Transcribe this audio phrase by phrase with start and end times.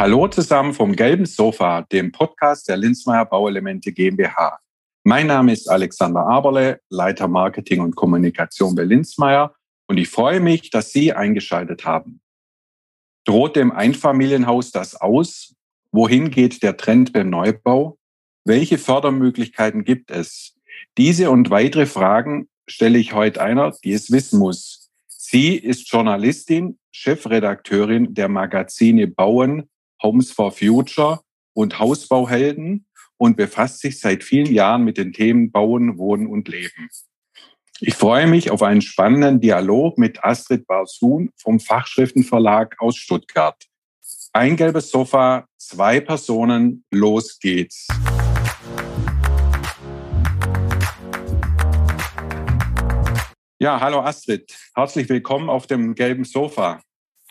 [0.00, 4.58] Hallo zusammen vom Gelben Sofa, dem Podcast der Linzmeier Bauelemente GmbH.
[5.04, 9.54] Mein Name ist Alexander Aberle, Leiter Marketing und Kommunikation bei Linzmeier
[9.88, 12.22] und ich freue mich, dass Sie eingeschaltet haben.
[13.26, 15.54] Droht dem Einfamilienhaus das aus?
[15.92, 17.98] Wohin geht der Trend beim Neubau?
[18.46, 20.56] Welche Fördermöglichkeiten gibt es?
[20.96, 24.90] Diese und weitere Fragen stelle ich heute einer, die es wissen muss.
[25.08, 29.68] Sie ist Journalistin, Chefredakteurin der Magazine Bauen,
[30.02, 31.20] Homes for Future
[31.52, 32.86] und Hausbauhelden
[33.18, 36.88] und befasst sich seit vielen Jahren mit den Themen Bauen, Wohnen und Leben.
[37.80, 43.62] Ich freue mich auf einen spannenden Dialog mit Astrid Barsun vom Fachschriftenverlag aus Stuttgart.
[44.32, 47.88] Ein gelbes Sofa, zwei Personen, los geht's.
[53.58, 54.56] Ja, hallo Astrid.
[54.74, 56.80] Herzlich willkommen auf dem gelben Sofa.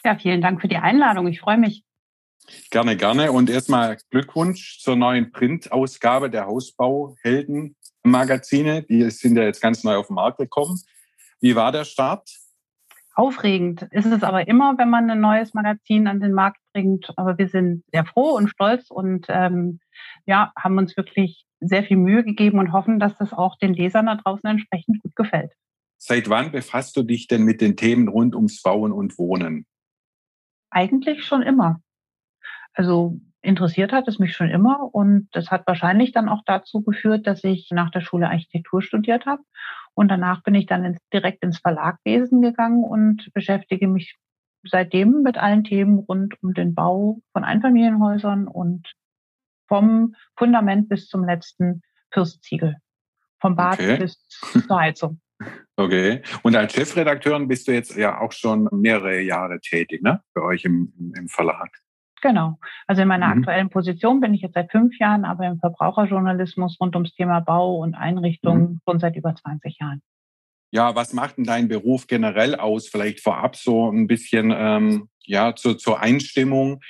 [0.04, 1.28] Ja, vielen Dank für die Einladung.
[1.28, 1.84] Ich freue mich.
[2.72, 3.32] Gerne, gerne.
[3.32, 8.84] Und erstmal Glückwunsch zur neuen Printausgabe der Hausbauhelden-Magazine.
[8.84, 10.80] Die sind ja jetzt ganz neu auf den Markt gekommen.
[11.42, 12.30] Wie war der Start?
[13.16, 17.12] Aufregend ist es aber immer, wenn man ein neues Magazin an den Markt bringt.
[17.18, 19.80] Aber wir sind sehr froh und stolz und ähm,
[20.26, 24.06] ja, haben uns wirklich sehr viel Mühe gegeben und hoffen, dass das auch den Lesern
[24.06, 25.52] da draußen entsprechend gut gefällt.
[25.98, 29.66] Seit wann befasst du dich denn mit den Themen rund ums Bauen und Wohnen?
[30.70, 31.82] Eigentlich schon immer.
[32.80, 37.28] Also interessiert hat es mich schon immer und das hat wahrscheinlich dann auch dazu geführt,
[37.28, 39.44] dass ich nach der Schule Architektur studiert habe
[39.96, 44.16] und danach bin ich dann ins, direkt ins Verlagwesen gegangen und beschäftige mich
[44.64, 48.94] seitdem mit allen Themen rund um den Bau von Einfamilienhäusern und
[49.68, 51.82] vom Fundament bis zum letzten
[52.14, 52.78] Fürstziegel,
[53.42, 53.98] vom Bad okay.
[53.98, 55.20] bis zur Heizung.
[55.78, 56.22] Okay.
[56.44, 60.22] Und als Chefredakteurin bist du jetzt ja auch schon mehrere Jahre tätig, ne?
[60.34, 61.70] Bei euch im, im Verlag.
[62.22, 62.60] Genau.
[62.88, 63.40] Also in meiner mhm.
[63.40, 67.78] aktuellen Position bin ich jetzt seit fünf Jahren, aber im Verbraucherjournalismus rund ums Thema Bau
[67.78, 68.80] und Einrichtung mhm.
[68.88, 70.02] schon seit über 20 Jahren.
[70.72, 72.88] Ja, was macht denn dein Beruf generell aus?
[72.88, 76.82] Vielleicht vorab so ein bisschen ähm, ja zur, zur Einstimmung.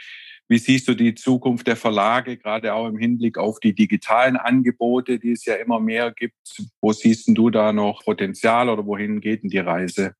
[0.50, 5.19] Wie siehst du die Zukunft der Verlage, gerade auch im Hinblick auf die digitalen Angebote,
[5.19, 6.35] die es ja immer mehr gibt?
[6.81, 10.16] Wo siehst du da noch Potenzial oder wohin geht denn die Reise?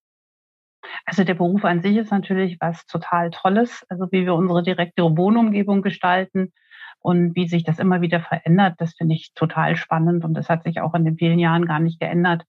[1.06, 5.04] Also der Beruf an sich ist natürlich was total Tolles, also wie wir unsere direkte
[5.04, 6.54] Wohnumgebung gestalten
[7.00, 10.64] und wie sich das immer wieder verändert, das finde ich total spannend und das hat
[10.64, 12.44] sich auch in den vielen Jahren gar nicht geändert.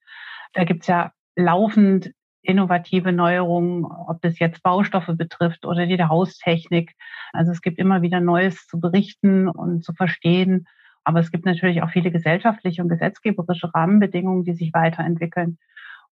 [0.52, 6.94] Da gibt es ja laufend innovative Neuerungen, ob das jetzt Baustoffe betrifft oder die Haustechnik.
[7.32, 10.66] Also es gibt immer wieder Neues zu berichten und zu verstehen.
[11.04, 15.58] Aber es gibt natürlich auch viele gesellschaftliche und gesetzgeberische Rahmenbedingungen, die sich weiterentwickeln.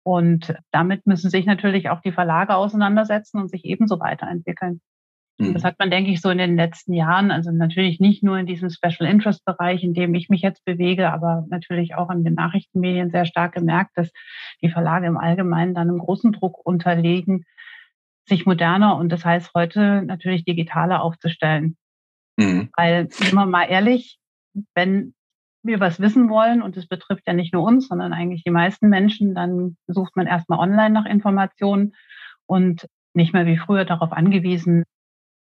[0.08, 4.80] Und damit müssen sich natürlich auch die Verlage auseinandersetzen und sich ebenso weiterentwickeln.
[5.36, 5.52] Mhm.
[5.52, 8.46] Das hat man, denke ich, so in den letzten Jahren, also natürlich nicht nur in
[8.46, 12.32] diesem Special Interest Bereich, in dem ich mich jetzt bewege, aber natürlich auch in den
[12.32, 14.10] Nachrichtenmedien sehr stark gemerkt, dass
[14.62, 17.44] die Verlage im Allgemeinen dann einem großen Druck unterlegen,
[18.26, 21.76] sich moderner und das heißt heute natürlich digitaler aufzustellen.
[22.38, 22.70] Mhm.
[22.74, 24.18] Weil, sind wir mal ehrlich,
[24.74, 25.12] wenn
[25.62, 28.88] wir was wissen wollen, und das betrifft ja nicht nur uns, sondern eigentlich die meisten
[28.88, 31.94] Menschen, dann sucht man erstmal online nach Informationen
[32.46, 34.84] und nicht mehr wie früher darauf angewiesen,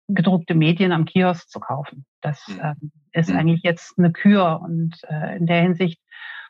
[0.07, 2.06] gedruckte Medien am Kiosk zu kaufen.
[2.22, 2.75] Das äh,
[3.12, 3.38] ist mhm.
[3.38, 6.00] eigentlich jetzt eine Kür und äh, in der Hinsicht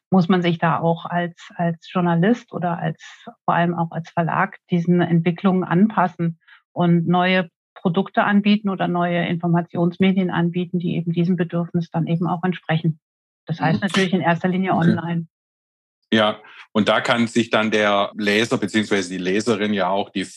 [0.09, 3.03] muss man sich da auch als, als Journalist oder als
[3.45, 6.39] vor allem auch als Verlag diesen Entwicklungen anpassen
[6.71, 12.43] und neue Produkte anbieten oder neue Informationsmedien anbieten, die eben diesem Bedürfnis dann eben auch
[12.43, 12.99] entsprechen.
[13.45, 13.87] Das heißt mhm.
[13.87, 15.27] natürlich in erster Linie online.
[16.11, 16.39] Ja,
[16.73, 20.27] und da kann sich dann der Leser beziehungsweise die Leserin ja auch die,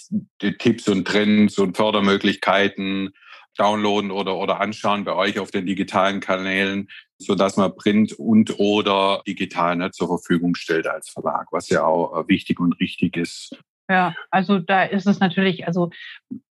[0.43, 3.13] die Tipps und Trends und Fördermöglichkeiten
[3.57, 8.59] downloaden oder, oder anschauen bei euch auf den digitalen Kanälen, so dass man Print und
[8.59, 13.17] oder digital ne, zur Verfügung stellt als Verlag, was ja auch äh, wichtig und richtig
[13.17, 13.59] ist.
[13.89, 15.91] Ja, also da ist es natürlich, also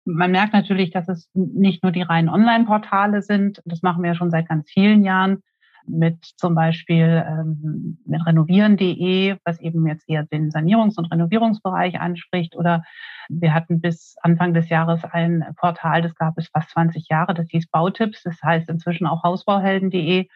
[0.05, 3.61] man merkt natürlich, dass es nicht nur die reinen Online-Portale sind.
[3.65, 5.41] Das machen wir ja schon seit ganz vielen Jahren
[5.87, 12.55] mit zum Beispiel ähm, mit renovieren.de, was eben jetzt eher den Sanierungs- und Renovierungsbereich anspricht.
[12.55, 12.83] Oder
[13.29, 17.47] wir hatten bis Anfang des Jahres ein Portal, das gab es fast 20 Jahre, das
[17.49, 18.23] hieß Bautipps.
[18.23, 20.27] Das heißt inzwischen auch hausbauhelden.de,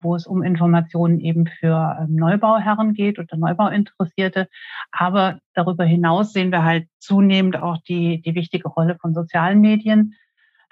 [0.00, 4.48] wo es um Informationen eben für ähm, Neubauherren geht oder Neubauinteressierte.
[4.90, 10.14] Aber darüber hinaus sehen wir halt zunehmend auch die, die wichtige Rolle von sozialen Medien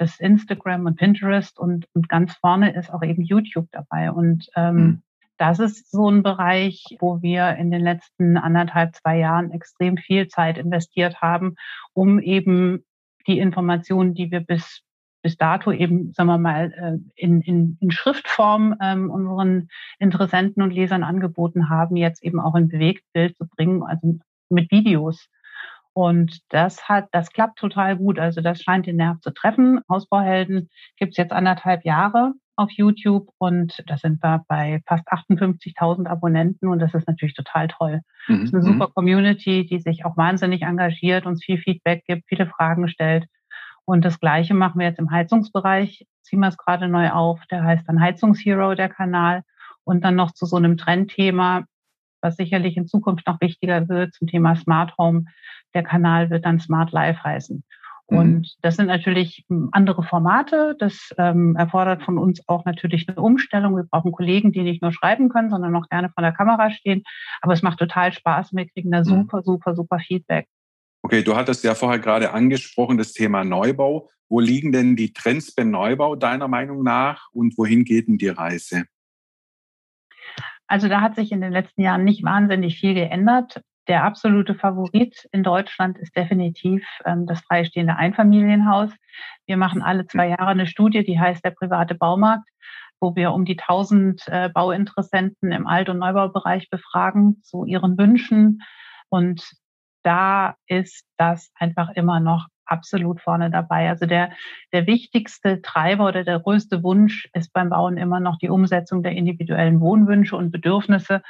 [0.01, 4.11] das Instagram und Pinterest und, und ganz vorne ist auch eben YouTube dabei.
[4.11, 5.03] Und ähm, mhm.
[5.37, 10.29] das ist so ein Bereich, wo wir in den letzten anderthalb, zwei Jahren extrem viel
[10.29, 11.57] Zeit investiert haben,
[11.93, 12.85] um eben
[13.27, 14.83] die Informationen, die wir bis
[15.23, 19.69] bis dato eben, sagen wir mal, äh, in, in, in Schriftform ähm, unseren
[19.99, 24.19] Interessenten und Lesern angeboten haben, jetzt eben auch in Bewegtbild zu bringen, also
[24.49, 25.29] mit Videos.
[26.01, 28.19] Und das hat, das klappt total gut.
[28.19, 29.83] Also das scheint den Nerv zu treffen.
[29.87, 36.07] Hausbauhelden gibt es jetzt anderthalb Jahre auf YouTube und da sind wir bei fast 58.000
[36.07, 38.01] Abonnenten und das ist natürlich total toll.
[38.29, 38.35] Mhm.
[38.35, 38.95] Das ist eine super mhm.
[38.95, 43.27] Community, die sich auch wahnsinnig engagiert, uns viel Feedback gibt, viele Fragen stellt.
[43.85, 47.45] Und das Gleiche machen wir jetzt im Heizungsbereich, ziehen wir es gerade neu auf.
[47.51, 49.43] Der heißt dann Heizungshero, der Kanal.
[49.85, 51.65] Und dann noch zu so einem Trendthema,
[52.21, 55.25] was sicherlich in Zukunft noch wichtiger wird, zum Thema Smart Home.
[55.75, 57.63] Der Kanal wird dann Smart Life heißen.
[58.11, 58.19] Mhm.
[58.19, 60.77] Und das sind natürlich hm, andere Formate.
[60.79, 63.77] Das ähm, erfordert von uns auch natürlich eine Umstellung.
[63.77, 67.03] Wir brauchen Kollegen, die nicht nur schreiben können, sondern auch gerne vor der Kamera stehen.
[67.41, 68.53] Aber es macht total Spaß.
[68.53, 69.05] Wir kriegen da mhm.
[69.05, 70.47] super, super, super Feedback.
[71.03, 74.11] Okay, du hattest ja vorher gerade angesprochen, das Thema Neubau.
[74.29, 78.29] Wo liegen denn die Trends beim Neubau deiner Meinung nach und wohin geht denn die
[78.29, 78.85] Reise?
[80.71, 83.61] Also da hat sich in den letzten Jahren nicht wahnsinnig viel geändert.
[83.89, 88.93] Der absolute Favorit in Deutschland ist definitiv ähm, das freistehende Einfamilienhaus.
[89.47, 92.49] Wir machen alle zwei Jahre eine Studie, die heißt der private Baumarkt,
[93.01, 98.61] wo wir um die 1000 äh, Bauinteressenten im Alt- und Neubaubereich befragen zu ihren Wünschen.
[99.09, 99.51] Und
[100.05, 103.89] da ist das einfach immer noch absolut vorne dabei.
[103.89, 104.31] Also der,
[104.73, 109.13] der wichtigste Treiber oder der größte Wunsch ist beim Bauen immer noch die Umsetzung der
[109.13, 111.23] individuellen Wohnwünsche und Bedürfnisse.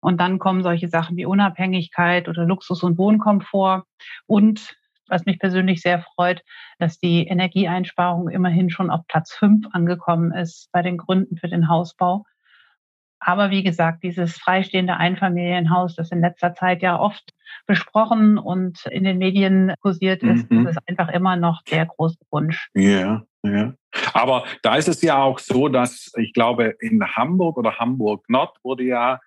[0.00, 3.84] Und dann kommen solche Sachen wie Unabhängigkeit oder Luxus und Wohnkomfort.
[4.26, 4.76] Und
[5.08, 6.42] was mich persönlich sehr freut,
[6.78, 11.68] dass die Energieeinsparung immerhin schon auf Platz fünf angekommen ist bei den Gründen für den
[11.68, 12.24] Hausbau.
[13.26, 17.32] Aber wie gesagt, dieses freistehende Einfamilienhaus, das in letzter Zeit ja oft
[17.66, 20.66] besprochen und in den Medien kursiert ist, mhm.
[20.66, 22.68] ist einfach immer noch der große Wunsch.
[22.74, 23.72] Ja, ja.
[24.12, 28.58] Aber da ist es ja auch so, dass ich glaube, in Hamburg oder Hamburg Nord
[28.62, 29.20] wurde ja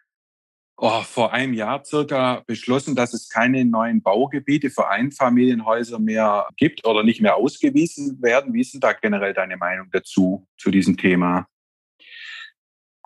[0.77, 6.85] oh, vor einem Jahr circa beschlossen, dass es keine neuen Baugebiete für Einfamilienhäuser mehr gibt
[6.85, 8.53] oder nicht mehr ausgewiesen werden.
[8.53, 11.47] Wie ist denn da generell deine Meinung dazu, zu diesem Thema?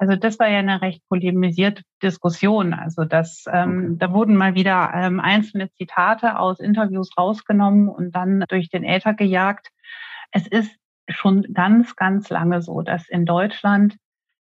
[0.02, 2.74] Also das war ja eine recht polemisierte Diskussion.
[2.74, 3.96] Also das, ähm, okay.
[4.00, 9.14] da wurden mal wieder ähm, einzelne Zitate aus Interviews rausgenommen und dann durch den Äther
[9.14, 9.68] gejagt.
[10.32, 10.76] Es ist
[11.08, 13.96] schon ganz, ganz lange so, dass in Deutschland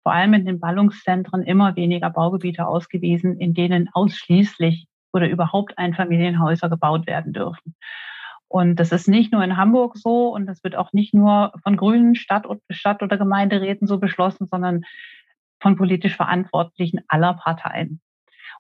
[0.02, 6.70] vor allem in den Ballungszentren immer weniger Baugebiete ausgewiesen, in denen ausschließlich oder überhaupt Einfamilienhäuser
[6.70, 7.76] gebaut werden dürfen.
[8.48, 11.78] Und das ist nicht nur in Hamburg so und das wird auch nicht nur von
[11.78, 14.86] grünen Stadt, Stadt oder Gemeinderäten so beschlossen, sondern
[15.66, 18.00] von politisch Verantwortlichen aller Parteien.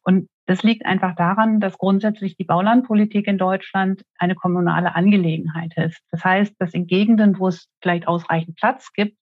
[0.02, 6.02] Und das liegt einfach daran, dass grundsätzlich die Baulandpolitik in Deutschland eine kommunale Angelegenheit ist.
[6.10, 9.20] Das heißt, dass in Gegenden, wo es vielleicht ausreichend Platz gibt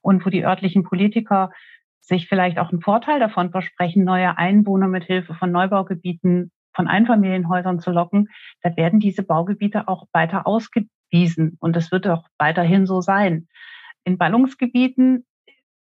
[0.00, 1.50] und wo die örtlichen Politiker
[2.00, 7.80] sich vielleicht auch einen Vorteil davon versprechen, neue Einwohner mit Hilfe von Neubaugebieten von Einfamilienhäusern
[7.80, 8.30] zu locken,
[8.62, 11.58] da werden diese Baugebiete auch weiter ausgewiesen.
[11.60, 13.46] Und das wird auch weiterhin so sein.
[14.04, 15.26] In Ballungsgebieten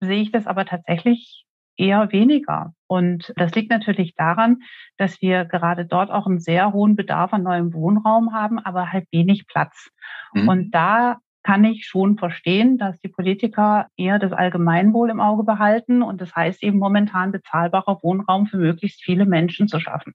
[0.02, 1.46] sehe ich das aber tatsächlich
[1.78, 2.74] eher weniger.
[2.88, 4.58] Und das liegt natürlich daran,
[4.98, 9.08] dass wir gerade dort auch einen sehr hohen Bedarf an neuem Wohnraum haben, aber halt
[9.12, 9.90] wenig Platz.
[10.34, 10.50] Mhm.
[10.50, 16.04] Und da kann ich schon verstehen, dass die Politiker eher das Allgemeinwohl im Auge behalten
[16.04, 20.14] und das heißt eben momentan bezahlbarer Wohnraum für möglichst viele Menschen zu schaffen.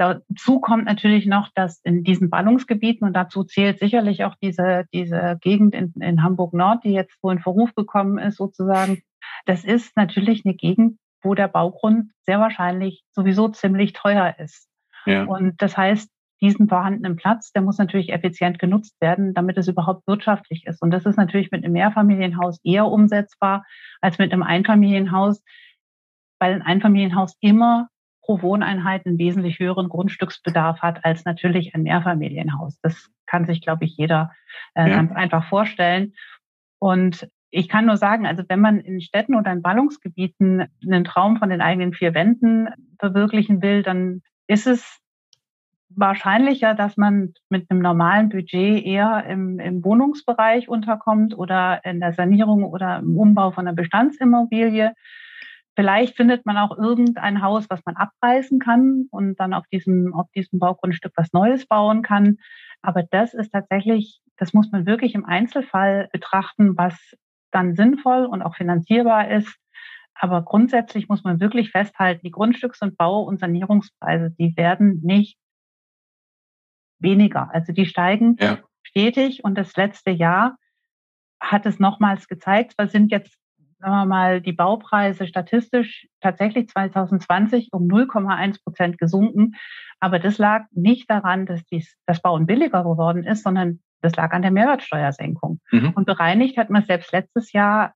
[0.00, 5.36] Dazu kommt natürlich noch, dass in diesen Ballungsgebieten, und dazu zählt sicherlich auch diese, diese
[5.42, 9.02] Gegend in, in Hamburg Nord, die jetzt wohl in Verruf gekommen ist, sozusagen,
[9.44, 14.70] das ist natürlich eine Gegend, wo der Baugrund sehr wahrscheinlich sowieso ziemlich teuer ist.
[15.04, 15.24] Ja.
[15.24, 20.06] Und das heißt, diesen vorhandenen Platz, der muss natürlich effizient genutzt werden, damit es überhaupt
[20.06, 20.80] wirtschaftlich ist.
[20.80, 23.66] Und das ist natürlich mit einem Mehrfamilienhaus eher umsetzbar
[24.00, 25.42] als mit einem Einfamilienhaus,
[26.38, 27.88] weil ein Einfamilienhaus immer
[28.30, 32.78] pro Wohneinheit einen wesentlich höheren Grundstücksbedarf hat als natürlich ein Mehrfamilienhaus.
[32.80, 34.30] Das kann sich, glaube ich, jeder
[34.74, 34.96] äh, ja.
[34.96, 36.14] ganz einfach vorstellen.
[36.78, 41.38] Und ich kann nur sagen, also wenn man in Städten oder in Ballungsgebieten einen Traum
[41.38, 42.68] von den eigenen vier Wänden
[43.00, 45.00] verwirklichen will, dann ist es
[45.88, 52.12] wahrscheinlicher, dass man mit einem normalen Budget eher im, im Wohnungsbereich unterkommt oder in der
[52.12, 54.94] Sanierung oder im Umbau von einer Bestandsimmobilie.
[55.76, 60.26] Vielleicht findet man auch irgendein Haus, was man abreißen kann und dann auf diesem, auf
[60.34, 62.38] diesem Baugrundstück was Neues bauen kann.
[62.82, 66.94] Aber das ist tatsächlich, das muss man wirklich im Einzelfall betrachten, was
[67.50, 69.56] dann sinnvoll und auch finanzierbar ist.
[70.14, 75.38] Aber grundsätzlich muss man wirklich festhalten, die Grundstücks- und Bau- und Sanierungspreise, die werden nicht
[76.98, 77.48] weniger.
[77.52, 78.58] Also die steigen ja.
[78.82, 80.56] stetig und das letzte Jahr
[81.40, 83.38] hat es nochmals gezeigt, was sind jetzt
[83.80, 89.54] sagen wir mal, die Baupreise statistisch tatsächlich 2020 um 0,1 Prozent gesunken.
[90.00, 94.32] Aber das lag nicht daran, dass dies, das Bauen billiger geworden ist, sondern das lag
[94.32, 95.60] an der Mehrwertsteuersenkung.
[95.70, 95.92] Mhm.
[95.94, 97.94] Und bereinigt hat man selbst letztes Jahr,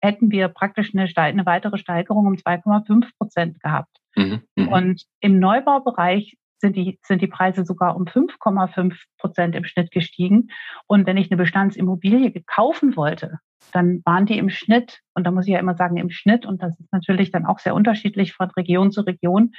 [0.00, 3.96] hätten wir praktisch eine, eine weitere Steigerung um 2,5 Prozent gehabt.
[4.14, 4.42] Mhm.
[4.56, 4.68] Mhm.
[4.68, 10.48] Und im Neubaubereich sind die, sind die Preise sogar um 5,5 Prozent im Schnitt gestiegen.
[10.86, 13.38] Und wenn ich eine Bestandsimmobilie kaufen wollte,
[13.72, 16.62] dann waren die im Schnitt, und da muss ich ja immer sagen, im Schnitt, und
[16.62, 19.52] das ist natürlich dann auch sehr unterschiedlich von Region zu Region,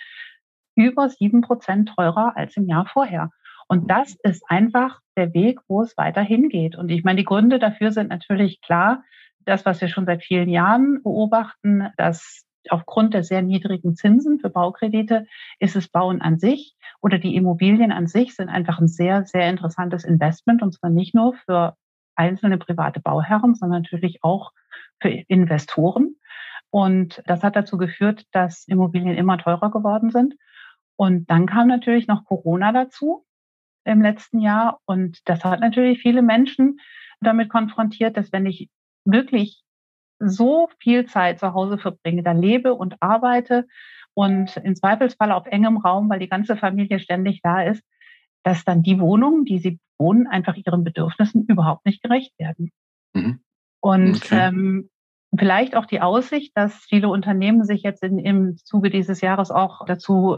[0.76, 3.32] über sieben Prozent teurer als im Jahr vorher.
[3.68, 6.78] Und das ist einfach der Weg, wo es weiterhin geht.
[6.78, 9.04] Und ich meine, die Gründe dafür sind natürlich klar.
[9.40, 14.50] Das, was wir schon seit vielen Jahren beobachten, dass aufgrund der sehr niedrigen Zinsen für
[14.50, 15.26] Baukredite
[15.60, 19.50] ist es Bauen an sich oder die Immobilien an sich sind einfach ein sehr, sehr
[19.50, 21.76] interessantes Investment und zwar nicht nur für
[22.16, 24.52] einzelne private Bauherren, sondern natürlich auch
[25.00, 26.16] für Investoren.
[26.70, 30.36] Und das hat dazu geführt, dass Immobilien immer teurer geworden sind.
[30.96, 33.26] Und dann kam natürlich noch Corona dazu
[33.86, 34.80] im letzten Jahr.
[34.86, 36.80] Und das hat natürlich viele Menschen
[37.22, 38.70] damit konfrontiert, dass wenn ich
[39.06, 39.64] wirklich
[40.20, 43.68] so viel Zeit zu Hause verbringe, da lebe und arbeite
[44.14, 47.84] und im Zweifelsfall auf engem Raum, weil die ganze Familie ständig da ist,
[48.44, 52.72] dass dann die Wohnungen, die sie wohnen, einfach ihren Bedürfnissen überhaupt nicht gerecht werden.
[53.14, 53.40] Mhm.
[53.80, 54.48] Und okay.
[54.48, 54.90] ähm,
[55.38, 59.86] vielleicht auch die Aussicht, dass viele Unternehmen sich jetzt in, im Zuge dieses Jahres auch
[59.86, 60.38] dazu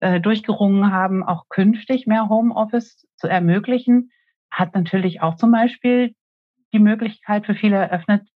[0.00, 4.10] äh, durchgerungen haben, auch künftig mehr Homeoffice zu ermöglichen,
[4.50, 6.14] hat natürlich auch zum Beispiel
[6.72, 8.28] die Möglichkeit für viele eröffnet,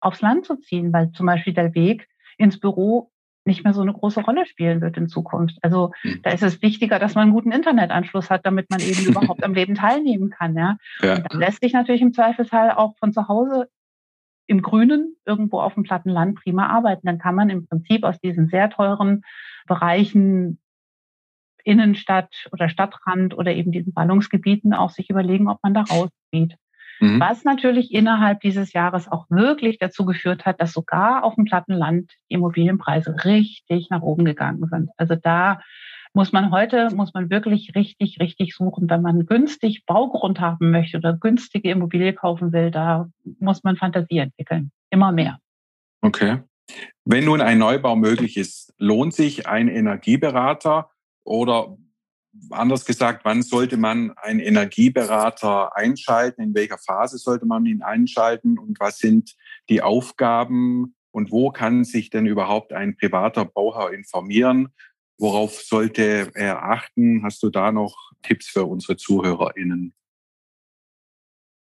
[0.00, 3.10] aufs Land zu ziehen, weil zum Beispiel der Weg ins Büro
[3.44, 5.58] nicht mehr so eine große Rolle spielen wird in Zukunft.
[5.62, 6.20] Also mhm.
[6.22, 9.54] da ist es wichtiger, dass man einen guten Internetanschluss hat, damit man eben überhaupt am
[9.54, 10.56] Leben teilnehmen kann.
[10.56, 10.76] Ja?
[11.00, 11.16] ja.
[11.16, 13.68] Und dann lässt sich natürlich im Zweifelsfall auch von zu Hause
[14.46, 17.06] im Grünen irgendwo auf dem platten Land prima arbeiten.
[17.06, 19.22] Dann kann man im Prinzip aus diesen sehr teuren
[19.66, 20.58] Bereichen
[21.64, 26.56] Innenstadt oder Stadtrand oder eben diesen Ballungsgebieten auch sich überlegen, ob man da rausgeht.
[27.00, 27.18] Mhm.
[27.18, 31.72] Was natürlich innerhalb dieses Jahres auch wirklich dazu geführt hat, dass sogar auf dem platten
[31.72, 34.90] Land die Immobilienpreise richtig nach oben gegangen sind.
[34.96, 35.60] Also da
[36.12, 38.90] muss man heute, muss man wirklich richtig, richtig suchen.
[38.90, 44.18] Wenn man günstig Baugrund haben möchte oder günstige Immobilie kaufen will, da muss man Fantasie
[44.18, 44.70] entwickeln.
[44.90, 45.38] Immer mehr.
[46.02, 46.38] Okay.
[47.04, 50.90] Wenn nun ein Neubau möglich ist, lohnt sich ein Energieberater
[51.24, 51.76] oder
[52.50, 56.42] anders gesagt, wann sollte man einen Energieberater einschalten?
[56.42, 58.58] In welcher Phase sollte man ihn einschalten?
[58.58, 59.34] Und was sind
[59.68, 60.94] die Aufgaben?
[61.10, 64.68] Und wo kann sich denn überhaupt ein privater Bauherr informieren?
[65.18, 67.24] Worauf sollte er achten?
[67.24, 69.92] Hast du da noch Tipps für unsere ZuhörerInnen?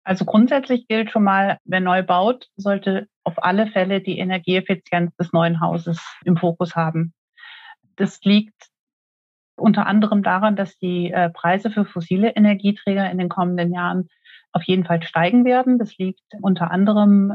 [0.05, 5.33] Also grundsätzlich gilt schon mal, wer neu baut, sollte auf alle Fälle die Energieeffizienz des
[5.33, 7.15] neuen Hauses im Fokus haben.
[7.97, 8.71] Das liegt
[9.57, 14.09] unter anderem daran, dass die äh, Preise für fossile Energieträger in den kommenden Jahren
[14.53, 15.79] auf jeden Fall steigen werden.
[15.79, 17.35] Das liegt unter anderem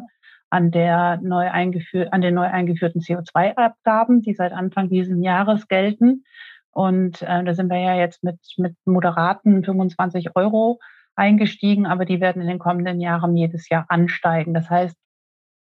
[0.49, 6.23] an, der neu an den neu eingeführten CO2-Abgaben, die seit Anfang dieses Jahres gelten.
[6.71, 10.79] Und äh, da sind wir ja jetzt mit, mit moderaten 25 Euro
[11.15, 14.53] eingestiegen, aber die werden in den kommenden Jahren jedes Jahr ansteigen.
[14.53, 14.95] Das heißt,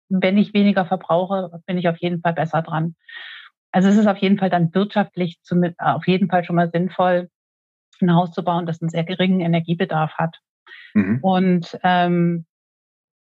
[0.09, 2.95] wenn ich weniger verbrauche, bin ich auf jeden Fall besser dran.
[3.73, 7.29] Also es ist auf jeden Fall dann wirtschaftlich zum, auf jeden Fall schon mal sinnvoll,
[8.01, 10.37] ein Haus zu bauen, das einen sehr geringen Energiebedarf hat.
[10.93, 11.19] Mhm.
[11.21, 12.45] Und ähm,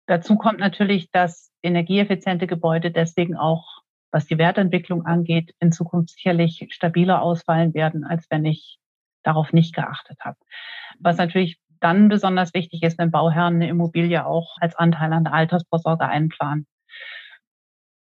[0.08, 6.68] dazu kommt natürlich, dass energieeffiziente Gebäude deswegen auch, was die Wertentwicklung angeht, in Zukunft sicherlich
[6.72, 8.80] stabiler ausfallen werden, als wenn ich
[9.22, 10.38] darauf nicht geachtet habe.
[11.00, 15.34] Was natürlich dann besonders wichtig ist, wenn Bauherren eine Immobilie auch als Anteil an der
[15.34, 16.66] Altersvorsorge einplanen.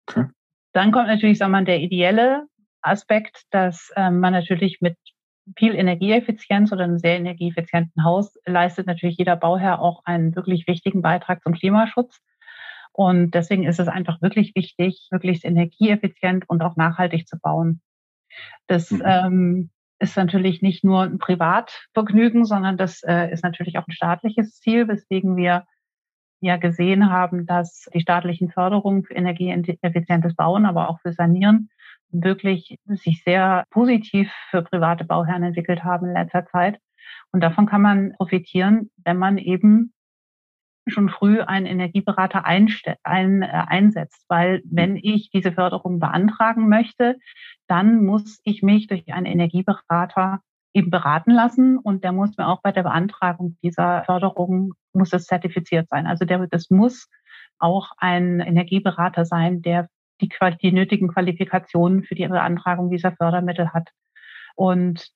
[0.07, 0.27] Okay.
[0.77, 2.45] Dann kommt natürlich, sagen wir mal, der ideelle
[2.83, 4.95] Aspekt, dass ähm, man natürlich mit
[5.57, 11.01] viel Energieeffizienz oder einem sehr energieeffizienten Haus leistet natürlich jeder Bauherr auch einen wirklich wichtigen
[11.01, 12.19] Beitrag zum Klimaschutz.
[12.91, 17.81] Und deswegen ist es einfach wirklich wichtig, möglichst energieeffizient und auch nachhaltig zu bauen.
[18.67, 19.01] Das mhm.
[19.03, 24.59] ähm, ist natürlich nicht nur ein Privatvergnügen, sondern das äh, ist natürlich auch ein staatliches
[24.59, 25.65] Ziel, weswegen wir
[26.39, 31.69] ja gesehen haben, dass die staatlichen Förderungen für energieeffizientes Bauen, aber auch für Sanieren
[32.09, 36.79] wirklich sich sehr positiv für private Bauherren entwickelt haben in letzter Zeit.
[37.31, 39.93] Und davon kann man profitieren, wenn man eben
[40.89, 42.69] schon früh einen Energieberater ein,
[43.03, 44.25] äh, einsetzt.
[44.29, 47.17] Weil wenn ich diese Förderung beantragen möchte,
[47.67, 50.39] dann muss ich mich durch einen Energieberater
[50.73, 55.25] eben beraten lassen und der muss mir auch bei der Beantragung dieser Förderung muss es
[55.25, 56.07] zertifiziert sein.
[56.07, 57.07] Also der, das muss
[57.59, 59.89] auch ein Energieberater sein, der
[60.21, 60.29] die,
[60.61, 63.89] die nötigen Qualifikationen für die Beantragung dieser Fördermittel hat.
[64.55, 65.09] Und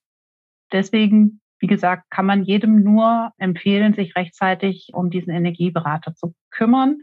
[0.70, 6.98] deswegen, wie gesagt, kann man jedem nur empfehlen, sich rechtzeitig um diesen Energieberater zu kümmern.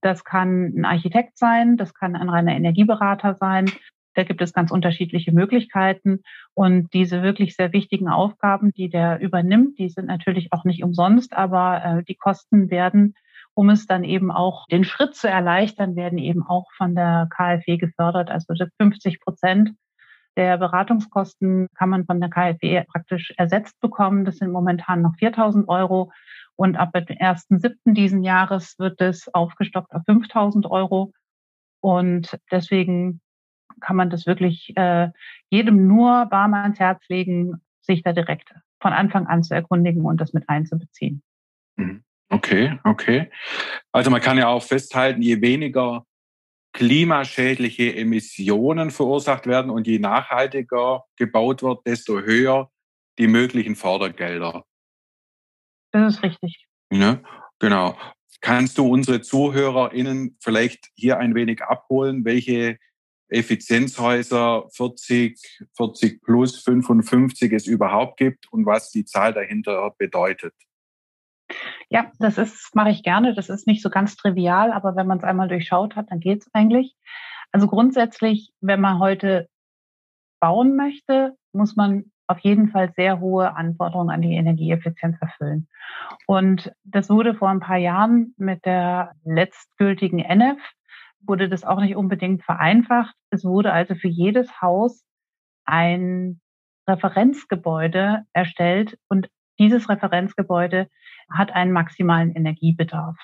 [0.00, 3.70] Das kann ein Architekt sein, das kann ein reiner Energieberater sein.
[4.14, 6.22] Da gibt es ganz unterschiedliche Möglichkeiten.
[6.54, 11.34] Und diese wirklich sehr wichtigen Aufgaben, die der übernimmt, die sind natürlich auch nicht umsonst,
[11.34, 13.14] aber äh, die Kosten werden,
[13.54, 17.76] um es dann eben auch den Schritt zu erleichtern, werden eben auch von der KfW
[17.76, 18.30] gefördert.
[18.30, 19.70] Also 50 Prozent
[20.36, 24.24] der Beratungskosten kann man von der KfW praktisch ersetzt bekommen.
[24.24, 26.10] Das sind momentan noch 4.000 Euro.
[26.56, 27.94] Und ab dem 1.7.
[27.94, 31.12] diesen Jahres wird es aufgestockt auf 5.000 Euro.
[31.80, 33.20] Und deswegen
[33.84, 35.10] kann man das wirklich äh,
[35.50, 40.20] jedem nur warm ans Herz legen, sich da direkt von Anfang an zu erkundigen und
[40.20, 41.22] das mit einzubeziehen.
[41.76, 42.02] Mhm.
[42.30, 43.30] Okay, okay.
[43.92, 46.06] Also man kann ja auch festhalten, je weniger
[46.72, 52.70] klimaschädliche Emissionen verursacht werden und je nachhaltiger gebaut wird, desto höher
[53.18, 54.64] die möglichen Fördergelder.
[55.92, 56.66] Das ist richtig.
[56.90, 57.22] Ne?
[57.60, 57.96] Genau.
[58.40, 62.78] Kannst du unsere ZuhörerInnen vielleicht hier ein wenig abholen, welche
[63.34, 70.54] Effizienzhäuser 40, 40 plus 55 es überhaupt gibt und was die Zahl dahinter bedeutet?
[71.88, 73.34] Ja, das ist, mache ich gerne.
[73.34, 76.42] Das ist nicht so ganz trivial, aber wenn man es einmal durchschaut hat, dann geht
[76.42, 76.96] es eigentlich.
[77.52, 79.48] Also grundsätzlich, wenn man heute
[80.40, 85.68] bauen möchte, muss man auf jeden Fall sehr hohe Anforderungen an die Energieeffizienz erfüllen.
[86.26, 90.58] Und das wurde vor ein paar Jahren mit der letztgültigen NF,
[91.26, 93.14] wurde das auch nicht unbedingt vereinfacht.
[93.30, 95.04] Es wurde also für jedes Haus
[95.64, 96.40] ein
[96.88, 100.88] Referenzgebäude erstellt und dieses Referenzgebäude
[101.30, 103.16] hat einen maximalen Energiebedarf.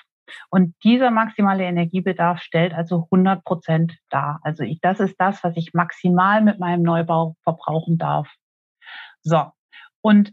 [0.49, 4.39] Und dieser maximale Energiebedarf stellt also 100 Prozent dar.
[4.43, 8.33] Also ich, das ist das, was ich maximal mit meinem Neubau verbrauchen darf.
[9.23, 9.51] So.
[10.01, 10.31] Und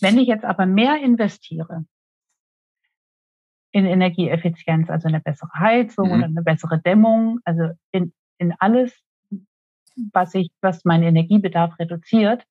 [0.00, 1.84] wenn ich jetzt aber mehr investiere
[3.76, 6.14] in Energieeffizienz, also eine bessere Heizung mhm.
[6.14, 8.98] oder eine bessere Dämmung, also in, in alles,
[10.14, 12.46] was ich, was meinen Energiebedarf reduziert,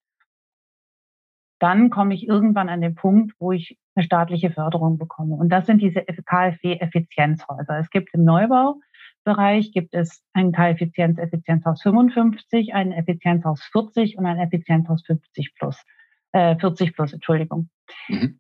[1.58, 5.34] dann komme ich irgendwann an den Punkt, wo ich eine staatliche Förderung bekomme.
[5.34, 7.80] Und das sind diese KfW-Effizienzhäuser.
[7.80, 15.04] Es gibt im Neubaubereich gibt es ein KfW-Effizienzhaus 55, ein Effizienzhaus 40 und ein Effizienzhaus
[15.08, 15.84] 50 plus,
[16.34, 17.70] äh, 40 plus, Entschuldigung.
[18.10, 18.40] Mhm.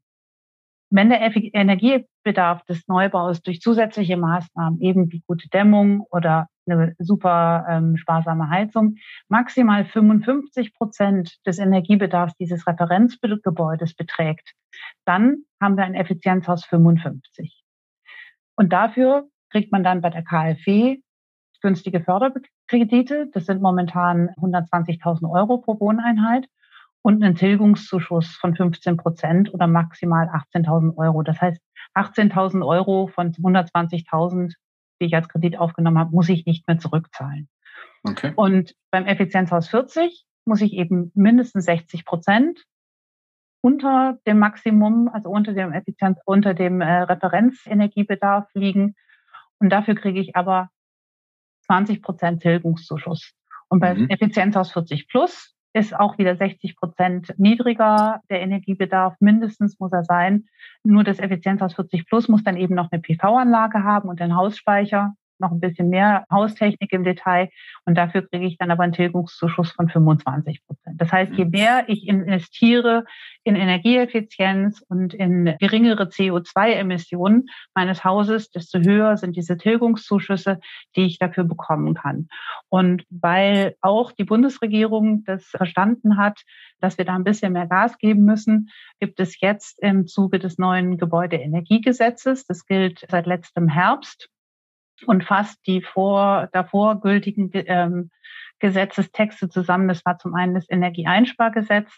[0.90, 7.66] Wenn der Energiebedarf des Neubaus durch zusätzliche Maßnahmen, eben wie gute Dämmung oder eine super
[7.70, 8.96] ähm, sparsame Heizung,
[9.28, 14.54] maximal 55 Prozent des Energiebedarfs dieses Referenzgebäudes beträgt,
[15.06, 17.64] dann haben wir ein Effizienzhaus 55.
[18.56, 20.98] Und dafür kriegt man dann bei der KfW
[21.62, 23.28] günstige Förderkredite.
[23.34, 26.48] Das sind momentan 120.000 Euro pro Wohneinheit
[27.06, 31.22] und einen Tilgungszuschuss von 15 Prozent oder maximal 18.000 Euro.
[31.22, 31.62] Das heißt,
[31.94, 34.56] 18.000 Euro von 120.000,
[35.00, 37.48] die ich als Kredit aufgenommen habe, muss ich nicht mehr zurückzahlen.
[38.02, 38.34] Okay.
[38.36, 42.66] Und beim Effizienzhaus 40 muss ich eben mindestens 60 Prozent
[43.62, 48.96] unter dem Maximum, also unter dem Effizienz, unter dem äh, Referenzenergiebedarf liegen.
[49.60, 50.72] Und dafür kriege ich aber
[51.68, 53.34] 20 Prozent Tilgungszuschuss.
[53.68, 54.10] Und beim mhm.
[54.10, 58.22] Effizienzhaus 40 Plus ist auch wieder 60 Prozent niedriger.
[58.30, 60.46] Der Energiebedarf mindestens muss er sein.
[60.84, 65.16] Nur das Effizienzhaus 40 Plus muss dann eben noch eine PV-Anlage haben und einen Hausspeicher
[65.40, 67.50] noch ein bisschen mehr Haustechnik im Detail
[67.86, 71.02] und dafür kriege ich dann aber einen Tilgungszuschuss von 25 Prozent.
[71.02, 71.52] Das heißt, je mhm.
[71.52, 73.06] mehr ich investiere
[73.44, 80.60] in Energieeffizienz und in geringere CO2-Emissionen meines Hauses, desto höher sind diese Tilgungszuschüsse,
[80.96, 82.28] die ich dafür bekommen kann.
[82.70, 86.42] Und weil auch die Bundesregierung das verstanden hat,
[86.80, 88.70] dass wir da ein bisschen mehr Gas geben müssen,
[89.00, 94.30] gibt es jetzt im Zuge des neuen Gebäudeenergiegesetzes, das gilt seit letztem Herbst,
[95.06, 98.10] und fasst die vor, davor gültigen ähm,
[98.60, 99.88] Gesetzestexte zusammen.
[99.88, 101.92] Das war zum einen das Energieeinspargesetz,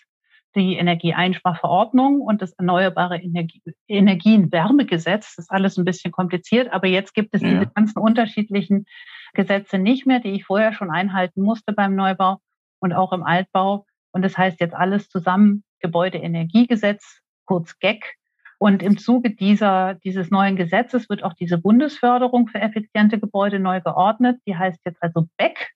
[0.55, 5.35] die Energieeinsparverordnung und das Erneuerbare Energie, Energienwärmegesetz.
[5.35, 7.49] Das ist alles ein bisschen kompliziert, aber jetzt gibt es ja.
[7.49, 8.85] diese ganzen unterschiedlichen
[9.33, 12.39] Gesetze nicht mehr, die ich vorher schon einhalten musste beim Neubau
[12.79, 13.85] und auch im Altbau.
[14.11, 18.15] Und das heißt jetzt alles zusammen Gebäudeenergiegesetz, kurz GEC,
[18.59, 23.81] und im Zuge dieser, dieses neuen Gesetzes wird auch diese Bundesförderung für effiziente Gebäude neu
[23.81, 24.39] geordnet.
[24.47, 25.69] Die heißt jetzt also BEC.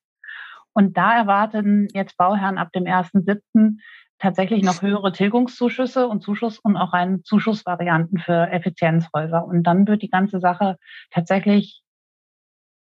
[0.73, 3.77] Und da erwarten jetzt Bauherren ab dem 1.7.,
[4.17, 9.43] tatsächlich noch höhere Tilgungszuschüsse und Zuschuss und auch rein Zuschussvarianten für Effizienzhäuser.
[9.43, 10.77] Und dann wird die ganze Sache
[11.09, 11.81] tatsächlich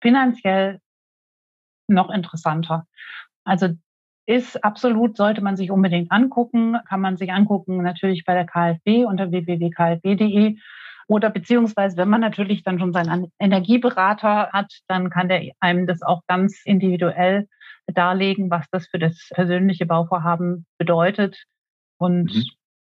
[0.01, 0.79] finanziell
[1.87, 2.85] noch interessanter.
[3.45, 3.69] Also
[4.25, 9.05] ist absolut, sollte man sich unbedingt angucken, kann man sich angucken natürlich bei der KfW
[9.05, 10.57] unter www.kfw.de
[11.07, 16.01] oder beziehungsweise, wenn man natürlich dann schon seinen Energieberater hat, dann kann der einem das
[16.01, 17.49] auch ganz individuell
[17.87, 21.43] darlegen, was das für das persönliche Bauvorhaben bedeutet.
[21.97, 22.45] Und mhm.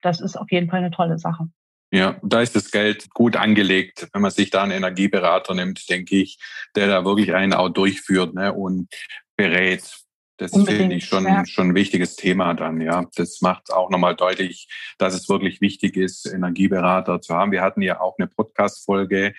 [0.02, 1.48] das ist auf jeden Fall eine tolle Sache.
[1.94, 6.16] Ja, da ist das Geld gut angelegt, wenn man sich da einen Energieberater nimmt, denke
[6.16, 6.38] ich,
[6.76, 8.88] der da wirklich einen auch durchführt ne, und
[9.36, 9.84] berät.
[10.41, 11.45] Das finde ich schon, ja.
[11.45, 13.06] schon ein wichtiges Thema dann, ja.
[13.15, 17.51] Das macht auch nochmal deutlich, dass es wirklich wichtig ist, Energieberater zu haben.
[17.51, 19.36] Wir hatten ja auch eine Podcast-Folge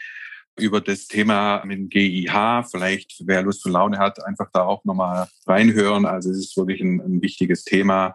[0.57, 2.69] über das Thema mit dem GIH.
[2.71, 6.07] Vielleicht, wer Lust und Laune hat, einfach da auch nochmal reinhören.
[6.07, 8.15] Also es ist wirklich ein, ein wichtiges Thema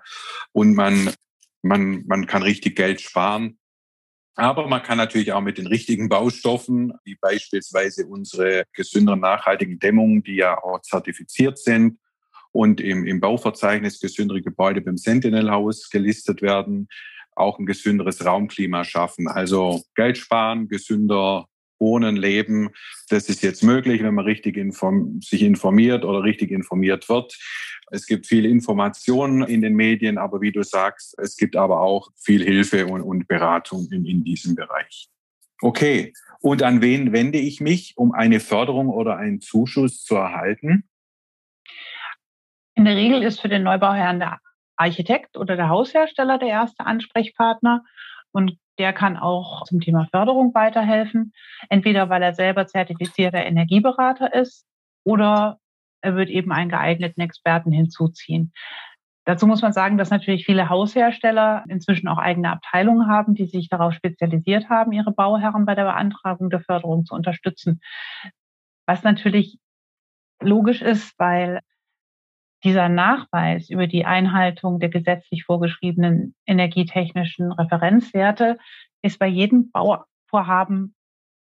[0.53, 1.11] und man,
[1.63, 3.59] man, man kann richtig Geld sparen.
[4.35, 10.23] Aber man kann natürlich auch mit den richtigen Baustoffen, wie beispielsweise unsere gesünderen nachhaltigen Dämmungen,
[10.23, 11.97] die ja auch zertifiziert sind,
[12.57, 16.87] und im, im Bauverzeichnis gesündere Gebäude beim Sentinel-Haus gelistet werden,
[17.35, 19.27] auch ein gesünderes Raumklima schaffen.
[19.27, 21.45] Also Geld sparen, gesünder
[21.77, 22.69] wohnen, leben.
[23.09, 27.37] Das ist jetzt möglich, wenn man richtig inform sich informiert oder richtig informiert wird.
[27.91, 32.09] Es gibt viel Informationen in den Medien, aber wie du sagst, es gibt aber auch
[32.15, 35.09] viel Hilfe und, und Beratung in, in diesem Bereich.
[35.61, 40.85] Okay, und an wen wende ich mich, um eine Förderung oder einen Zuschuss zu erhalten?
[42.77, 44.37] In der Regel ist für den Neubauherrn der
[44.75, 47.83] Architekt oder der Haushersteller der erste Ansprechpartner
[48.31, 51.33] und der kann auch zum Thema Förderung weiterhelfen,
[51.69, 54.67] entweder weil er selber zertifizierter Energieberater ist
[55.03, 55.57] oder
[56.01, 58.53] er wird eben einen geeigneten Experten hinzuziehen.
[59.25, 63.69] Dazu muss man sagen, dass natürlich viele Haushersteller inzwischen auch eigene Abteilungen haben, die sich
[63.69, 67.81] darauf spezialisiert haben, ihre Bauherren bei der Beantragung der Förderung zu unterstützen.
[68.85, 69.57] Was natürlich
[70.39, 71.61] logisch ist, weil
[72.67, 78.57] dieser Nachweis über die Einhaltung der gesetzlich vorgeschriebenen energietechnischen Referenzwerte
[79.01, 80.93] ist bei jedem Bauvorhaben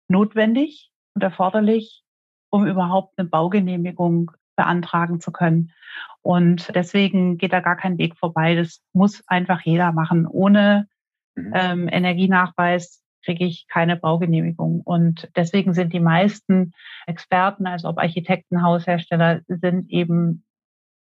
[0.07, 2.03] notwendig und erforderlich,
[2.49, 5.73] um überhaupt eine Baugenehmigung beantragen zu können.
[6.21, 8.55] Und deswegen geht da gar kein Weg vorbei.
[8.55, 10.25] Das muss einfach jeder machen.
[10.25, 10.87] Ohne
[11.35, 11.51] mhm.
[11.53, 14.79] ähm, Energienachweis kriege ich keine Baugenehmigung.
[14.85, 16.71] Und deswegen sind die meisten
[17.07, 20.45] Experten, also ob Architekten, Haushersteller, sind eben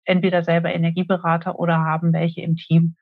[0.04, 2.96] entweder selber Energieberater oder haben welche im Team.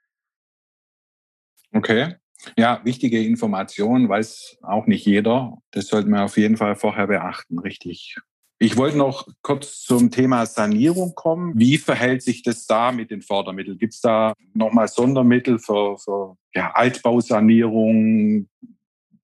[1.73, 2.17] Okay.
[2.57, 5.59] Ja, wichtige Information weiß auch nicht jeder.
[5.73, 8.17] Das sollte man auf jeden Fall vorher beachten, richtig.
[8.63, 11.59] Ich wollte noch kurz zum Thema Sanierung kommen.
[11.59, 13.79] Wie verhält sich das da mit den Fördermitteln?
[13.79, 18.49] Gibt es da nochmal Sondermittel für, für ja, Altbausanierung,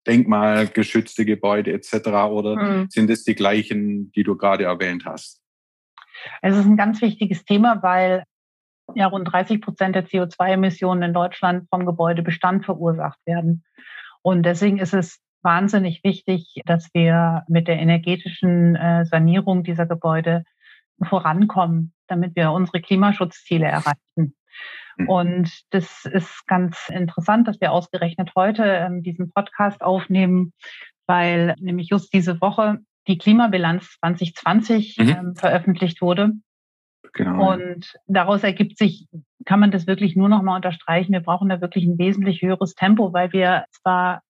[0.06, 1.94] denkmalgeschützte Gebäude etc.
[2.30, 2.86] Oder mhm.
[2.90, 5.40] sind es die gleichen, die du gerade erwähnt hast?
[6.42, 8.24] Es ist ein ganz wichtiges Thema, weil
[8.94, 13.64] ja rund 30 Prozent der CO2-Emissionen in Deutschland vom Gebäudebestand verursacht werden.
[14.22, 20.44] Und deswegen ist es wahnsinnig wichtig, dass wir mit der energetischen äh, Sanierung dieser Gebäude
[21.02, 24.34] vorankommen, damit wir unsere Klimaschutzziele erreichen.
[24.96, 25.08] Mhm.
[25.08, 30.52] Und das ist ganz interessant, dass wir ausgerechnet heute ähm, diesen Podcast aufnehmen,
[31.06, 35.08] weil nämlich just diese Woche die Klimabilanz 2020 mhm.
[35.08, 36.32] ähm, veröffentlicht wurde.
[37.12, 37.52] Genau.
[37.52, 39.06] Und daraus ergibt sich,
[39.44, 41.12] kann man das wirklich nur noch mal unterstreichen.
[41.12, 44.22] Wir brauchen da wirklich ein wesentlich höheres Tempo, weil wir zwar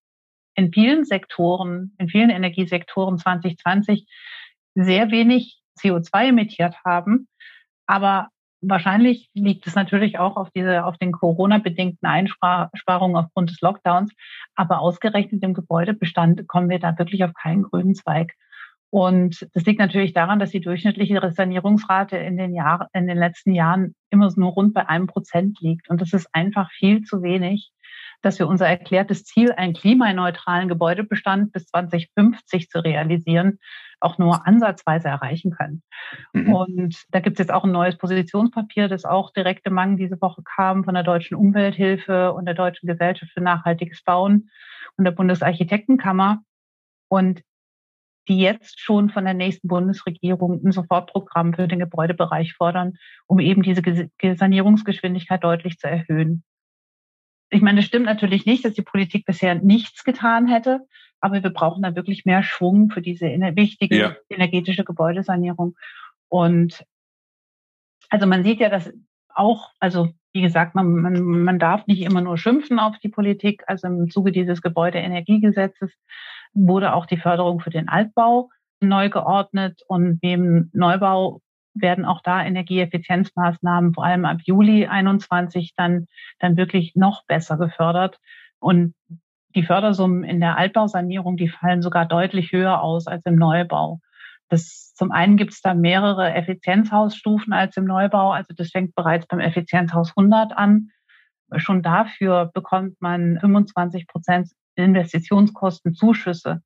[0.55, 4.07] in vielen Sektoren, in vielen Energiesektoren 2020
[4.75, 7.29] sehr wenig CO2 emittiert haben,
[7.87, 8.29] aber
[8.69, 14.13] wahrscheinlich liegt es natürlich auch auf diese, auf den Corona-bedingten Einsparungen aufgrund des Lockdowns.
[14.55, 18.35] Aber ausgerechnet im Gebäudebestand kommen wir da wirklich auf keinen grünen Zweig.
[18.95, 23.53] Und das liegt natürlich daran, dass die durchschnittliche Sanierungsrate in den, Jahr, in den letzten
[23.53, 25.91] Jahren immer nur rund bei einem Prozent liegt.
[25.91, 27.73] Und das ist einfach viel zu wenig,
[28.23, 33.59] dass wir unser erklärtes Ziel, einen klimaneutralen Gebäudebestand bis 2050 zu realisieren,
[33.99, 35.83] auch nur ansatzweise erreichen können.
[36.33, 36.55] Mhm.
[36.55, 40.21] Und da gibt es jetzt auch ein neues Positionspapier, das auch direkt im Mangel diese
[40.21, 44.51] Woche kam von der Deutschen Umwelthilfe und der Deutschen Gesellschaft für nachhaltiges Bauen
[44.97, 46.45] und der Bundesarchitektenkammer.
[47.09, 47.43] Und
[48.29, 52.95] die jetzt schon von der nächsten Bundesregierung ein Sofortprogramm für den Gebäudebereich fordern,
[53.27, 53.83] um eben diese
[54.37, 56.43] Sanierungsgeschwindigkeit deutlich zu erhöhen.
[57.51, 60.81] Ich meine, es stimmt natürlich nicht, dass die Politik bisher nichts getan hätte,
[61.21, 64.17] aber wir brauchen da wirklich mehr Schwung für diese wichtige ja.
[64.29, 65.77] energetische Gebäudesanierung.
[66.29, 66.85] Und
[68.11, 68.93] also man sieht ja, dass
[69.29, 73.63] auch, also wie gesagt, man, man, man darf nicht immer nur schimpfen auf die Politik.
[73.67, 75.93] Also im Zuge dieses Gebäudeenergiegesetzes
[76.55, 81.41] wurde auch die Förderung für den Altbau neu geordnet und neben Neubau
[81.75, 86.07] werden auch da Energieeffizienzmaßnahmen vor allem ab Juli 21 dann,
[86.39, 88.19] dann wirklich noch besser gefördert.
[88.61, 88.95] Und
[89.55, 94.01] die Fördersummen in der Altbausanierung, die fallen sogar deutlich höher aus als im Neubau.
[94.49, 98.33] Das, zum einen gibt es da mehrere Effizienzhausstufen als im Neubau.
[98.33, 100.91] Also das fängt bereits beim Effizienzhaus 100 an.
[101.57, 104.51] Schon dafür bekommt man 25 Prozent
[104.83, 106.63] Investitionskostenzuschüsse.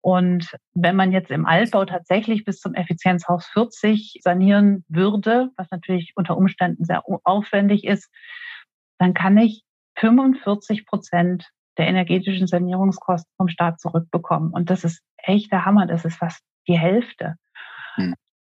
[0.00, 6.12] Und wenn man jetzt im Altbau tatsächlich bis zum Effizienzhaus 40 sanieren würde, was natürlich
[6.14, 8.08] unter Umständen sehr aufwendig ist,
[8.98, 9.62] dann kann ich
[9.96, 14.52] 45 Prozent der energetischen Sanierungskosten vom Staat zurückbekommen.
[14.52, 15.86] Und das ist echt der Hammer.
[15.86, 17.36] Das ist fast die Hälfte.
[17.94, 18.14] Hm.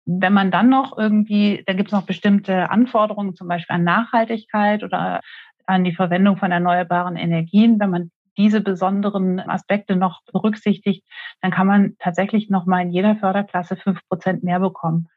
[0.06, 4.82] Wenn man dann noch irgendwie, da gibt es noch bestimmte Anforderungen, zum Beispiel an Nachhaltigkeit
[4.82, 5.20] oder
[5.66, 7.78] an die Verwendung von erneuerbaren Energien.
[7.78, 11.04] Wenn man diese besonderen Aspekte noch berücksichtigt,
[11.42, 15.08] dann kann man tatsächlich noch mal in jeder Förderklasse fünf Prozent mehr bekommen.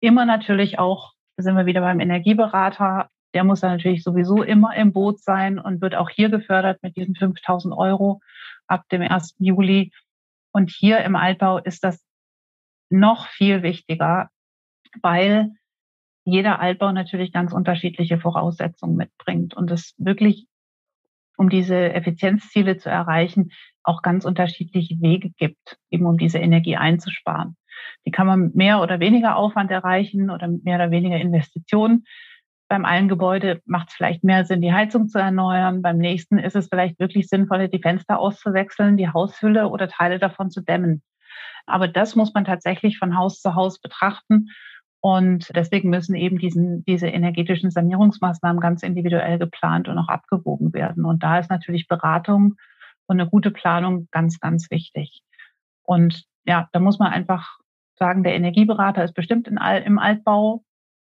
[0.00, 4.74] Immer natürlich auch, da sind wir wieder beim Energieberater, der muss dann natürlich sowieso immer
[4.76, 8.20] im Boot sein und wird auch hier gefördert mit diesen 5000 Euro
[8.66, 9.34] ab dem 1.
[9.38, 9.92] Juli.
[10.52, 12.04] Und hier im Altbau ist das
[12.90, 14.28] noch viel wichtiger,
[15.00, 15.52] weil
[16.24, 20.46] jeder Altbau natürlich ganz unterschiedliche Voraussetzungen mitbringt und es wirklich,
[21.42, 23.50] um diese Effizienzziele zu erreichen,
[23.82, 27.56] auch ganz unterschiedliche Wege gibt, eben um diese Energie einzusparen.
[28.06, 32.04] Die kann man mehr oder weniger Aufwand erreichen oder mehr oder weniger Investitionen.
[32.68, 35.82] Beim einen Gebäude macht es vielleicht mehr Sinn, die Heizung zu erneuern.
[35.82, 40.48] Beim nächsten ist es vielleicht wirklich sinnvoller, die Fenster auszuwechseln, die Haushülle oder Teile davon
[40.48, 41.02] zu dämmen.
[41.66, 44.46] Aber das muss man tatsächlich von Haus zu Haus betrachten.
[45.04, 51.04] Und deswegen müssen eben diesen, diese energetischen Sanierungsmaßnahmen ganz individuell geplant und auch abgewogen werden.
[51.04, 52.54] Und da ist natürlich Beratung
[53.06, 55.22] und eine gute Planung ganz, ganz wichtig.
[55.82, 57.58] Und ja, da muss man einfach
[57.98, 60.62] sagen, der Energieberater ist bestimmt in, im Altbau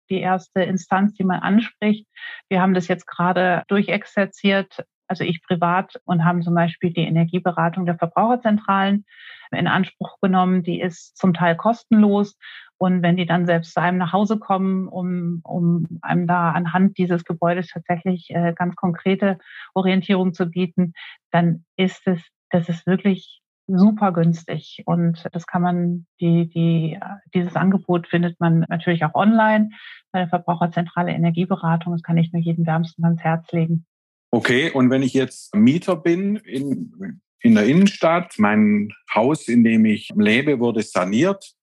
[0.09, 2.07] die erste Instanz, die man anspricht.
[2.47, 7.85] Wir haben das jetzt gerade durchexerziert, also ich privat, und haben zum Beispiel die Energieberatung
[7.85, 9.05] der Verbraucherzentralen
[9.51, 10.63] in Anspruch genommen.
[10.63, 12.37] Die ist zum Teil kostenlos.
[12.79, 16.97] Und wenn die dann selbst zu einem nach Hause kommen, um, um einem da anhand
[16.97, 19.37] dieses Gebäudes tatsächlich äh, ganz konkrete
[19.73, 20.93] Orientierung zu bieten,
[21.29, 24.81] dann ist es, das ist wirklich super günstig.
[24.85, 26.97] Und das kann man, die, die,
[27.33, 29.71] dieses Angebot findet man natürlich auch online
[30.13, 31.91] bei der Verbraucherzentrale Energieberatung.
[31.91, 33.85] Das kann ich nur jedem wärmsten ans Herz legen.
[34.31, 39.83] Okay, und wenn ich jetzt Mieter bin in, in der Innenstadt, mein Haus, in dem
[39.83, 41.58] ich lebe, wurde saniert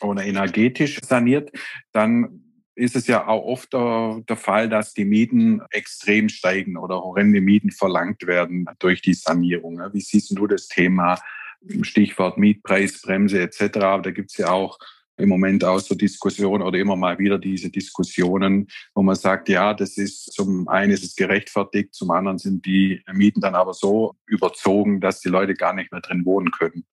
[0.00, 1.50] oder energetisch saniert,
[1.92, 2.42] dann
[2.74, 7.40] ist es ja auch oft der, der, Fall, dass die Mieten extrem steigen oder horrende
[7.40, 9.80] Mieten verlangt werden durch die Sanierung.
[9.92, 11.18] Wie siehst du das Thema?
[11.80, 13.68] Stichwort Mietpreisbremse etc.
[13.72, 14.78] Da gibt es ja auch
[15.16, 19.72] im Moment auch so Diskussionen oder immer mal wieder diese Diskussionen, wo man sagt, ja,
[19.72, 24.14] das ist zum einen ist es gerechtfertigt, zum anderen sind die Mieten dann aber so
[24.26, 26.84] überzogen, dass die Leute gar nicht mehr drin wohnen können.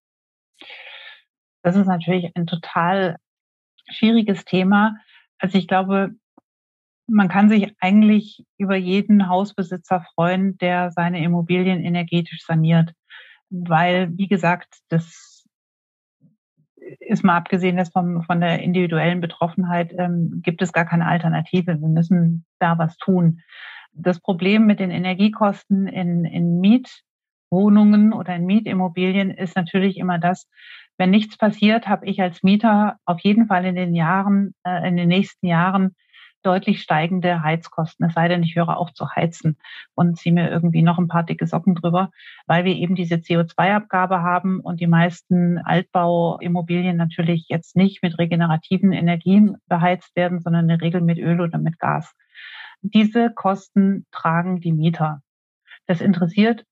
[1.64, 3.18] Das ist natürlich ein total
[3.90, 4.98] schwieriges Thema.
[5.40, 6.12] Also ich glaube,
[7.08, 12.94] man kann sich eigentlich über jeden Hausbesitzer freuen, der seine Immobilien energetisch saniert.
[13.50, 15.46] Weil, wie gesagt, das
[17.00, 21.80] ist mal abgesehen dass vom, von der individuellen Betroffenheit, ähm, gibt es gar keine Alternative.
[21.80, 23.42] Wir müssen da was tun.
[23.94, 30.50] Das Problem mit den Energiekosten in, in Mietwohnungen oder in Mietimmobilien ist natürlich immer das,
[31.04, 34.96] wenn nichts passiert, habe ich als Mieter auf jeden Fall in den Jahren, äh, in
[34.96, 35.98] den nächsten Jahren
[36.44, 38.06] deutlich steigende Heizkosten.
[38.06, 39.58] Es sei denn, ich höre auf zu heizen
[39.96, 42.10] und ziehe mir irgendwie noch ein paar dicke Socken drüber,
[42.48, 48.94] weil wir eben diese CO2-Abgabe haben und die meisten Altbauimmobilien natürlich jetzt nicht mit regenerativen
[48.94, 52.16] Energien beheizt werden, sondern in der Regel mit Öl oder mit Gas.
[52.82, 55.22] Diese Kosten tragen die Mieter.
[55.86, 56.64] Das interessiert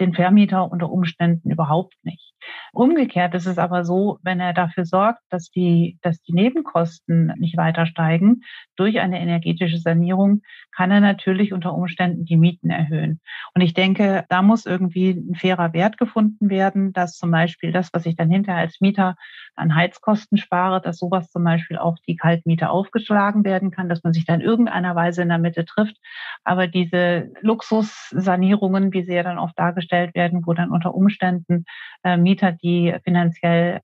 [0.00, 2.32] den Vermieter unter Umständen überhaupt nicht.
[2.72, 7.56] Umgekehrt ist es aber so, wenn er dafür sorgt, dass die, dass die Nebenkosten nicht
[7.56, 8.42] weiter steigen
[8.76, 10.42] durch eine energetische Sanierung,
[10.74, 13.20] kann er natürlich unter Umständen die Mieten erhöhen.
[13.54, 17.90] Und ich denke, da muss irgendwie ein fairer Wert gefunden werden, dass zum Beispiel das,
[17.92, 19.16] was ich dann hinterher als Mieter
[19.56, 24.12] an Heizkosten spare, dass sowas zum Beispiel auf die Kaltmiete aufgeschlagen werden kann, dass man
[24.12, 25.96] sich dann in irgendeiner Weise in der Mitte trifft.
[26.44, 31.64] Aber diese Luxussanierungen, wie sie ja dann oft dargestellt werden, wo dann unter Umständen
[32.02, 33.80] äh, Mieter, die finanziell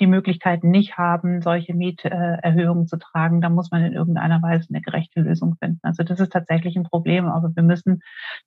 [0.00, 4.80] die Möglichkeiten nicht haben, solche Mieterhöhungen zu tragen, dann muss man in irgendeiner Weise eine
[4.80, 5.78] gerechte Lösung finden.
[5.82, 7.26] Also das ist tatsächlich ein Problem.
[7.26, 8.00] Aber wir müssen,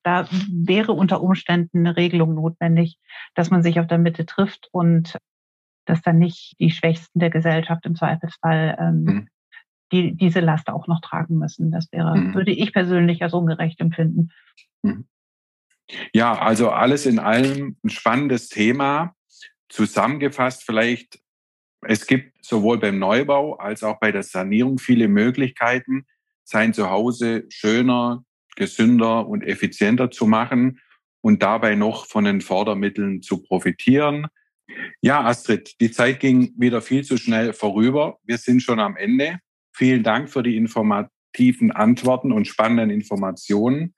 [0.03, 2.97] da wäre unter Umständen eine Regelung notwendig,
[3.35, 5.17] dass man sich auf der Mitte trifft und
[5.85, 9.27] dass dann nicht die Schwächsten der Gesellschaft im Zweifelsfall ähm, mhm.
[9.93, 11.71] die, diese Last auch noch tragen müssen.
[11.71, 12.33] Das wäre, mhm.
[12.33, 14.31] würde ich persönlich als ungerecht empfinden.
[14.81, 15.07] Mhm.
[16.13, 19.15] Ja, also alles in allem ein spannendes Thema.
[19.69, 21.19] Zusammengefasst vielleicht,
[21.81, 26.05] es gibt sowohl beim Neubau als auch bei der Sanierung viele Möglichkeiten,
[26.43, 28.23] sein Zuhause schöner,
[28.55, 30.79] gesünder und effizienter zu machen
[31.21, 34.27] und dabei noch von den Fördermitteln zu profitieren.
[35.01, 38.17] Ja, Astrid, die Zeit ging wieder viel zu schnell vorüber.
[38.23, 39.39] Wir sind schon am Ende.
[39.73, 43.93] Vielen Dank für die informativen Antworten und spannenden Informationen.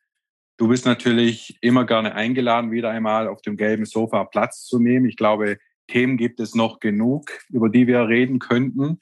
[0.57, 5.07] Du bist natürlich immer gerne eingeladen, wieder einmal auf dem gelben Sofa Platz zu nehmen.
[5.07, 8.99] Ich glaube, Themen gibt es noch genug, über die wir reden könnten.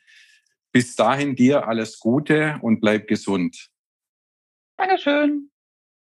[0.73, 3.69] Bis dahin dir alles Gute und bleib gesund.
[4.77, 5.49] Dankeschön.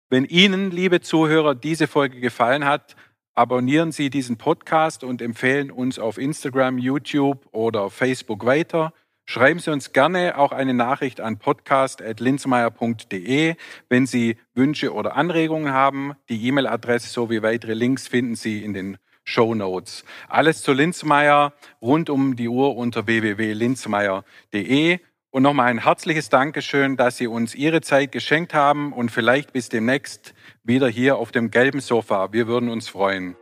[0.09, 2.97] Wenn Ihnen, liebe Zuhörer, diese Folge gefallen hat,
[3.33, 8.93] abonnieren Sie diesen Podcast und empfehlen uns auf Instagram, YouTube oder Facebook weiter.
[9.29, 13.55] Schreiben Sie uns gerne auch eine Nachricht an podcast.linzmeier.de,
[13.89, 16.13] wenn Sie Wünsche oder Anregungen haben.
[16.29, 20.05] Die E-Mail-Adresse sowie weitere Links finden Sie in den Show Notes.
[20.29, 24.99] Alles zu Linzmeier rund um die Uhr unter www.linzmeier.de.
[25.29, 29.67] Und nochmal ein herzliches Dankeschön, dass Sie uns Ihre Zeit geschenkt haben und vielleicht bis
[29.67, 32.31] demnächst wieder hier auf dem gelben Sofa.
[32.31, 33.35] Wir würden uns freuen.